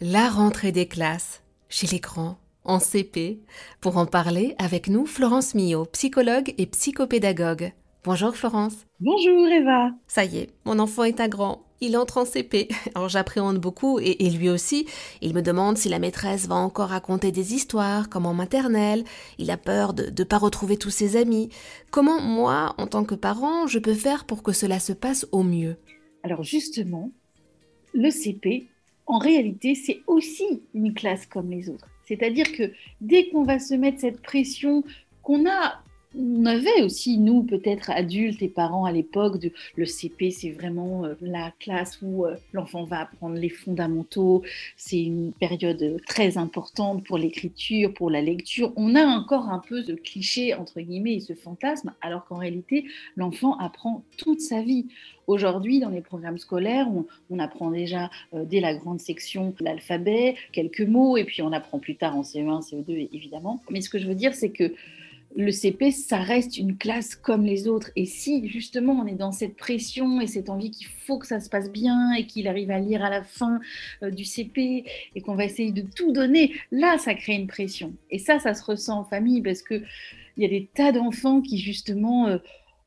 [0.00, 3.38] La rentrée des classes, chez les grands, en CP.
[3.80, 7.72] Pour en parler, avec nous, Florence Millot, psychologue et psychopédagogue.
[8.02, 8.86] Bonjour Florence.
[8.98, 9.92] Bonjour Eva.
[10.08, 11.62] Ça y est, mon enfant est un grand.
[11.80, 12.66] Il entre en CP.
[12.96, 14.86] Alors j'appréhende beaucoup et, lui aussi.
[15.22, 19.04] Il me demande si la maîtresse va encore raconter des histoires, comme en maternelle.
[19.38, 21.50] Il a peur de ne pas retrouver tous ses amis.
[21.92, 25.44] Comment moi, en tant que parent, je peux faire pour que cela se passe au
[25.44, 25.76] mieux?
[26.24, 27.12] Alors justement,
[27.92, 28.66] le CP,
[29.06, 31.88] en réalité, c'est aussi une classe comme les autres.
[32.06, 34.84] C'est-à-dire que dès qu'on va se mettre cette pression
[35.22, 35.82] qu'on a
[36.16, 39.36] on avait aussi, nous, peut-être adultes et parents à l'époque,
[39.76, 44.42] le CP, c'est vraiment euh, la classe où euh, l'enfant va apprendre les fondamentaux.
[44.76, 48.72] C'est une période très importante pour l'écriture, pour la lecture.
[48.76, 52.84] On a encore un peu ce cliché, entre guillemets, et ce fantasme, alors qu'en réalité,
[53.16, 54.86] l'enfant apprend toute sa vie.
[55.26, 56.86] Aujourd'hui, dans les programmes scolaires,
[57.30, 61.78] on, apprend déjà euh, dès la grande section l'alphabet, quelques mots, et puis on apprend
[61.78, 63.62] plus tard en CE1, CE2, évidemment.
[63.70, 64.72] Mais ce que je veux dire, c'est que
[65.36, 67.90] le CP, ça reste une classe comme les autres.
[67.96, 71.40] Et si justement on est dans cette pression et cette envie qu'il faut que ça
[71.40, 73.60] se passe bien et qu'il arrive à lire à la fin
[74.02, 77.94] euh, du CP et qu'on va essayer de tout donner, là, ça crée une pression.
[78.10, 79.84] Et ça, ça se ressent en famille parce qu'il
[80.36, 82.28] y a des tas d'enfants qui justement...
[82.28, 82.38] Euh,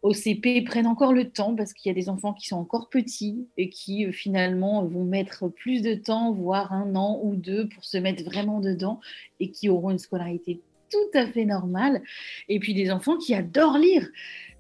[0.04, 2.88] au CP prennent encore le temps parce qu'il y a des enfants qui sont encore
[2.88, 7.68] petits et qui euh, finalement vont mettre plus de temps, voire un an ou deux
[7.68, 9.02] pour se mettre vraiment dedans
[9.40, 12.02] et qui auront une scolarité tout à fait normal.
[12.50, 14.08] Et puis des enfants qui adorent lire.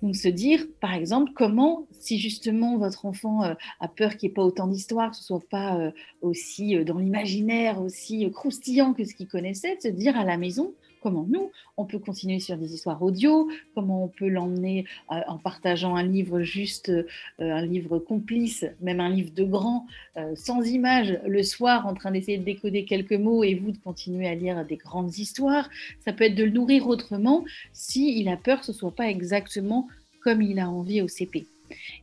[0.03, 4.31] Donc se dire, par exemple, comment, si justement votre enfant euh, a peur qu'il n'y
[4.31, 8.93] ait pas autant d'histoires, que ce soit pas euh, aussi euh, dans l'imaginaire, aussi croustillant
[8.93, 10.75] que ce qu'il connaissait, de se dire à la maison,
[11.07, 15.37] comment nous, on peut continuer sur des histoires audio, comment on peut l'emmener euh, en
[15.37, 17.05] partageant un livre juste, euh,
[17.39, 19.85] un livre complice, même un livre de grand,
[20.17, 23.77] euh, sans images, le soir en train d'essayer de décoder quelques mots et vous de
[23.77, 25.69] continuer à lire des grandes histoires.
[26.03, 29.07] Ça peut être de le nourrir autrement s'il il a peur que ce soit pas
[29.09, 29.87] exactement
[30.21, 31.47] comme il a envie au CP.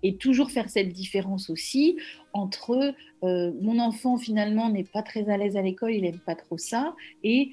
[0.02, 1.98] Et toujours faire cette différence aussi
[2.32, 6.58] entre mon enfant finalement n'est pas très à l'aise à l'école, il n'aime pas trop
[6.58, 7.52] ça, et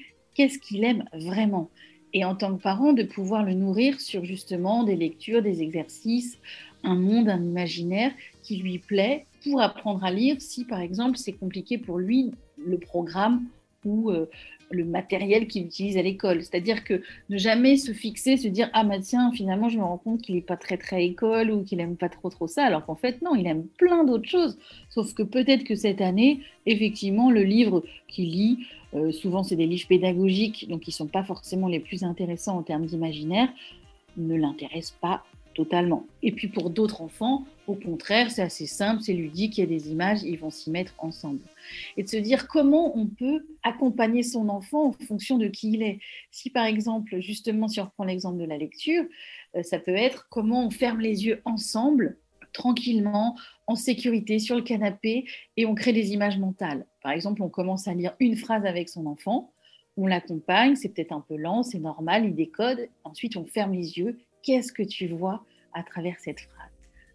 [0.50, 1.70] qu'il aime vraiment.
[2.14, 6.38] Et en tant que parent, de pouvoir le nourrir sur justement des lectures, des exercices,
[6.84, 8.12] un monde, un imaginaire
[8.44, 12.78] qui lui plaît pour apprendre à lire si par exemple c'est compliqué pour lui le
[12.78, 13.46] programme
[13.86, 14.30] ou euh,
[14.72, 16.42] le matériel qu'il utilise à l'école.
[16.42, 19.98] C'est-à-dire que ne jamais se fixer, se dire ah bah tiens finalement je me rends
[19.98, 22.86] compte qu'il n'est pas très très école ou qu'il aime pas trop trop ça, alors
[22.86, 24.58] qu'en fait non, il aime plein d'autres choses.
[24.90, 29.68] Sauf que peut-être que cette année, effectivement, le livre qu'il lit, euh, souvent c'est des
[29.68, 33.50] livres pédagogiques, donc ils sont pas forcément les plus intéressants en termes d'imaginaire,
[34.18, 36.06] ne l'intéresse pas totalement.
[36.24, 39.68] Et puis pour d'autres enfants, au contraire, c'est assez simple, c'est ludique, il y a
[39.68, 41.40] des images, ils vont s'y mettre ensemble.
[41.98, 45.84] Et de se dire comment on peut accompagner son enfant en fonction de qui il
[45.84, 46.00] est.
[46.32, 49.04] Si par exemple, justement, si on reprend l'exemple de la lecture,
[49.56, 52.18] euh, ça peut être comment on ferme les yeux ensemble,
[52.54, 53.38] tranquillement,
[53.68, 55.26] en sécurité, sur le canapé,
[55.56, 56.86] et on crée des images mentales.
[57.02, 59.54] Par exemple, on commence à lire une phrase avec son enfant,
[59.98, 63.98] on l'accompagne, c'est peut-être un peu lent, c'est normal, il décode, ensuite on ferme les
[63.98, 65.44] yeux qu'est-ce que tu vois
[65.74, 66.72] à travers cette phrase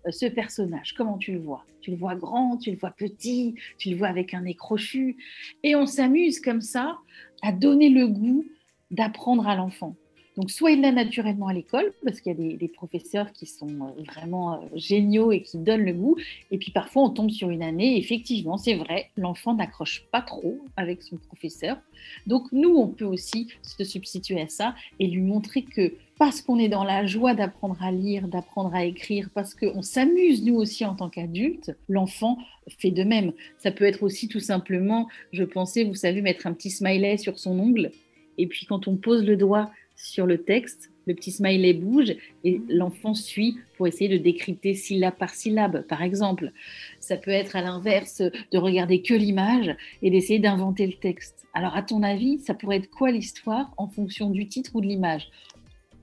[0.06, 1.64] euh, Ce personnage, comment tu le vois?
[1.81, 5.16] Tu le vois grand, tu le vois petit, tu le vois avec un nez crochu?
[5.62, 6.98] Et on s'amuse comme ça
[7.42, 8.44] à donner le goût
[8.91, 9.97] d'apprendre à l'enfant.
[10.36, 13.69] Donc, soit il l'a naturellement à l'école, parce qu'il y a des, professeurs qui sont
[13.69, 16.16] euh, vraiment euh, géniaux et qui donnent le goût.
[16.50, 20.58] Et puis, parfois, on tombe sur une année, effectivement, c'est vrai, l'enfant n'accroche pas trop
[20.76, 21.78] avec son professeur.
[22.26, 26.58] Donc, nous, on peut aussi se substituer à ça et lui montrer que parce qu'on
[26.58, 30.84] est dans la joie d'apprendre à lire, d'apprendre à écrire, parce qu'on s'amuse nous aussi
[30.84, 32.38] en tant qu'adultes, l'enfant
[32.78, 33.32] fait de même.
[33.58, 37.38] Ça peut être aussi tout simplement, je pensais, vous savez, mettre un petit smiley sur
[37.38, 37.91] son ongle.
[38.38, 42.15] Et puis quand on pose le doigt sur le texte, le petit smiley bouge
[42.45, 46.53] et l'enfant suit pour essayer de décrypter syllabe par syllabe, par exemple.
[47.01, 51.47] Ça peut être à l'inverse de regarder que l'image et d'essayer d'inventer le texte.
[51.54, 54.87] Alors, à ton avis, ça pourrait être quoi l'histoire en fonction du titre ou de
[54.87, 55.28] l'image?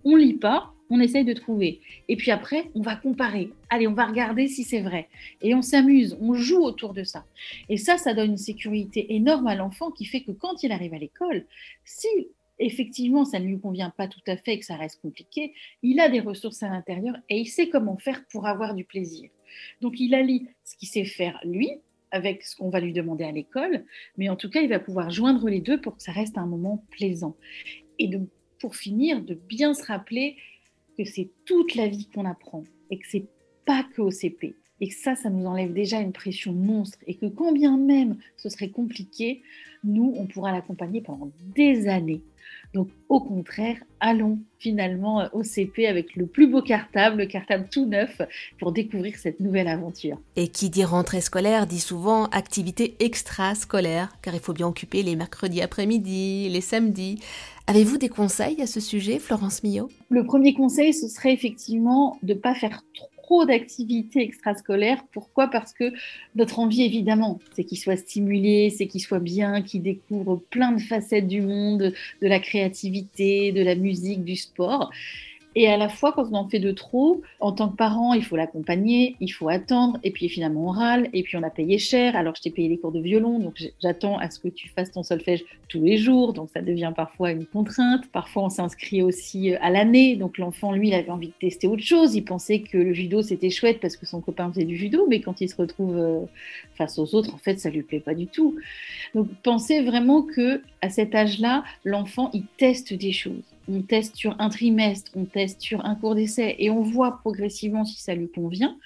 [0.05, 1.81] On lit pas, on essaye de trouver.
[2.07, 3.49] Et puis après, on va comparer.
[3.69, 5.07] Allez, on va regarder si c'est vrai.
[5.41, 7.25] Et on s'amuse, on joue autour de ça.
[7.69, 10.93] Et ça, ça donne une sécurité énorme à l'enfant qui fait que quand il arrive
[10.93, 11.45] à l'école,
[11.83, 12.07] si
[12.59, 15.99] effectivement, ça ne lui convient pas tout à fait et que ça reste compliqué, il
[15.99, 19.29] a des ressources à l'intérieur et il sait comment faire pour avoir du plaisir.
[19.81, 21.69] Donc, il allie ce qu'il sait faire lui
[22.11, 23.85] avec ce qu'on va lui demander à l'école,
[24.17, 26.45] mais en tout cas, il va pouvoir joindre les deux pour que ça reste un
[26.45, 27.35] moment plaisant.
[27.97, 28.09] Et
[28.59, 30.37] pour finir, de bien se rappeler
[30.97, 33.25] que c'est toute la vie qu'on apprend et que c'est
[33.65, 34.55] pas que au CP.
[34.81, 38.17] Et que ça, ça nous enlève déjà une pression monstre et que quand bien même
[38.37, 39.41] ce serait compliqué,
[39.83, 42.21] nous, on pourra l'accompagner pendant des années.
[42.73, 47.67] Donc au contraire, allons finalement euh, au CP avec le plus beau cartable, le cartable
[47.69, 48.21] tout neuf,
[48.59, 50.19] pour découvrir cette nouvelle aventure.
[50.35, 55.15] Et qui dit rentrée scolaire dit souvent activité extra-scolaire, car il faut bien occuper les
[55.15, 57.19] mercredis après-midi, les samedis.
[57.67, 59.89] Avez-vous des conseils à ce sujet, Florence Millot?
[60.09, 65.03] Le premier conseil, ce serait effectivement de ne pas faire trop trop d'activités extrascolaires.
[65.11, 65.47] Pourquoi?
[65.47, 65.93] Parce que
[66.35, 70.81] notre envie, évidemment, c'est qu'il soit stimulé, c'est qu'il soit bien, qu'il découvre plein de
[70.81, 74.91] facettes du monde, de la créativité, de la musique, du sport.
[75.55, 78.23] Et à la fois, quand on en fait de trop, en tant que parent, il
[78.23, 81.77] faut l'accompagner, il faut attendre, et puis finalement on râle, et puis on a payé
[81.77, 84.69] cher, alors je t'ai payé les cours de violon, donc j'attends à ce que tu
[84.69, 88.07] fasses ton solfège tous les jours, donc ça devient parfois une contrainte.
[88.11, 91.67] Parfois on s'inscrit aussi euh, à l'année, donc l'enfant, lui, il avait envie de tester
[91.67, 94.75] autre chose, il pensait que le judo c'était chouette parce que son copain faisait du
[94.75, 96.21] judo, mais quand il se retrouve euh,
[96.75, 98.55] face aux autres, en fait, ça lui plaît pas du tout.
[99.13, 104.35] Donc pensez vraiment que à cet âge-là, l'enfant, il teste des choses on teste sur
[104.39, 108.29] un trimestre, on teste sur un cours d'essai et on voit progressivement si ça lui
[108.29, 108.77] convient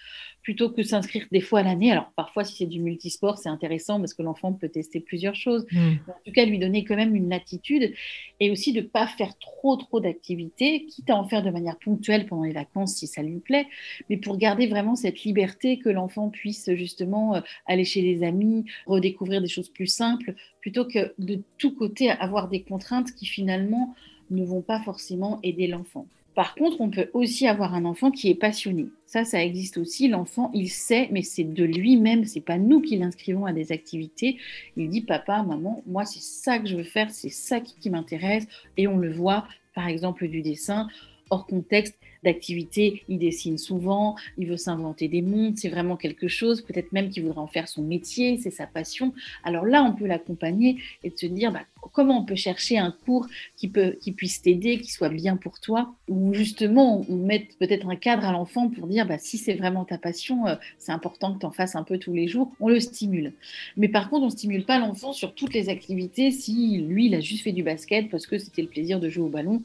[0.48, 1.92] plutôt que s'inscrire des fois à l'année.
[1.92, 5.66] Alors parfois, si c'est du multisport, c'est intéressant parce que l'enfant peut tester plusieurs choses.
[5.74, 5.96] Hmm.
[6.08, 7.94] En tout cas, lui donner quand même une latitude
[8.40, 11.78] et aussi de ne pas faire trop trop d'activités, quitte à en faire de manière
[11.78, 13.68] ponctuelle pendant les vacances si ça lui plaît,
[14.10, 18.64] mais pour garder vraiment cette liberté que l'enfant puisse justement euh, aller chez les amis,
[18.86, 23.96] redécouvrir des choses plus simples, plutôt que de tout côté avoir des contraintes qui finalement
[24.32, 26.06] ne vont pas forcément aider l'enfant.
[26.38, 28.90] Par contre, on peut aussi avoir un enfant qui est passionné.
[29.08, 30.08] Ça, ça existe aussi.
[30.08, 32.26] L'enfant, il sait, mais c'est de lui-même.
[32.26, 34.38] C'est pas nous qui l'inscrivons à des activités.
[34.76, 38.46] Il dit, papa, maman, moi, c'est ça que je veux faire, c'est ça qui m'intéresse.
[38.78, 40.88] Et on le voit, par exemple, du dessin
[41.32, 46.62] hors contexte d'activité, il dessine souvent, il veut s'inventer des mondes, c'est vraiment quelque chose,
[46.62, 49.14] peut-être même qu'il voudrait en faire son métier, c'est sa passion.
[49.44, 53.28] Alors là, on peut l'accompagner et se dire bah, comment on peut chercher un cours
[53.56, 57.88] qui, peut, qui puisse t'aider, qui soit bien pour toi, ou justement on met peut-être
[57.90, 61.34] un cadre à l'enfant pour dire bah, si c'est vraiment ta passion, euh, c'est important
[61.34, 63.34] que tu en fasses un peu tous les jours, on le stimule.
[63.76, 67.16] Mais par contre, on ne stimule pas l'enfant sur toutes les activités si lui, il
[67.16, 69.64] a juste fait du basket parce que c'était le plaisir de jouer au ballon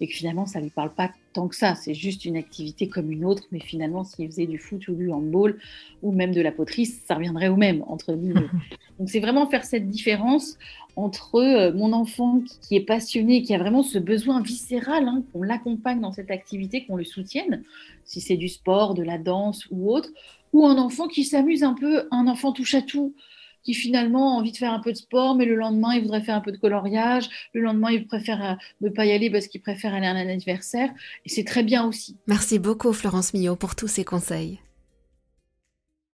[0.00, 1.74] et que finalement, ça ne lui parle pas tant que ça.
[1.74, 5.10] C'est juste une activité comme une autre, mais finalement, s'il faisait du foot ou du
[5.10, 5.58] handball
[6.02, 8.48] ou même de la poterie, ça reviendrait au même, entre guillemets.
[8.98, 10.56] Donc, c'est vraiment faire cette différence
[10.96, 15.42] entre euh, mon enfant qui, est passionné, qui a vraiment ce besoin viscéral, hein, qu'on
[15.42, 17.62] l'accompagne dans cette activité, qu'on le soutienne,
[18.04, 20.10] si c'est du sport, de la danse ou autre,
[20.52, 23.12] ou un enfant qui s'amuse un peu, un enfant touche à tout
[23.64, 26.20] qui finalement a envie de faire un peu de sport, mais le lendemain, il voudrait
[26.20, 27.28] faire un peu de coloriage.
[27.52, 30.28] Le lendemain, il préfère euh, ne pas y aller parce qu'il préfère aller à un
[30.28, 30.90] anniversaire.
[31.24, 32.16] Et c'est très bien aussi.
[32.26, 34.60] Merci beaucoup, Florence Millot, pour tous ces conseils.